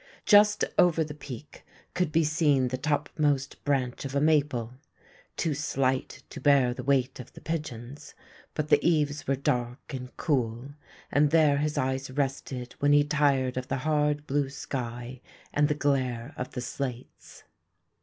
Just 0.25 0.65
over 0.79 1.03
the 1.03 1.13
peak 1.13 1.63
could 1.93 2.11
be 2.11 2.23
seen 2.23 2.69
the 2.69 2.77
topmost 2.79 3.63
branch 3.63 4.03
of 4.03 4.15
a 4.15 4.19
maple, 4.19 4.73
too 5.37 5.53
slight 5.53 6.23
to 6.31 6.41
bear 6.41 6.73
the 6.73 6.81
weight 6.81 7.19
of 7.19 7.31
the 7.33 7.39
pigeons, 7.39 8.15
but 8.55 8.69
the 8.69 8.83
eaves 8.83 9.27
were 9.27 9.35
dark 9.35 9.93
and 9.93 10.17
cool, 10.17 10.71
and 11.11 11.29
there 11.29 11.57
his 11.57 11.77
eyes 11.77 12.09
rested 12.09 12.73
when 12.79 12.93
he 12.93 13.03
tired 13.03 13.57
of 13.57 13.67
the 13.67 13.77
hard 13.85 14.25
blue 14.25 14.49
sky 14.49 15.21
and 15.53 15.67
the 15.67 15.75
glare 15.75 16.33
of 16.35 16.49
the 16.53 16.61
slates. 16.61 17.43